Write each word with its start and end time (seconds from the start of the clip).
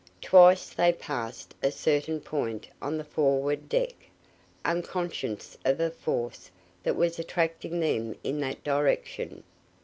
Twice 0.23 0.69
they 0.71 0.93
passed 0.93 1.53
a 1.61 1.69
certain 1.69 2.21
point 2.21 2.65
on 2.81 2.97
the 2.97 3.03
forward 3.03 3.69
deck, 3.69 3.93
unconscious 4.65 5.55
of 5.63 5.79
a 5.79 5.91
force 5.91 6.49
that 6.81 6.95
was 6.95 7.19
attracting 7.19 7.79
them 7.81 8.15
in 8.23 8.39
that 8.39 8.63
direction. 8.63 9.43